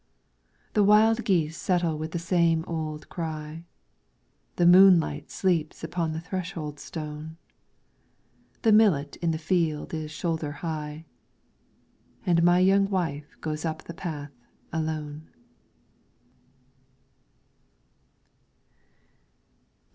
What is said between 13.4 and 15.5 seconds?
goes up the path alone.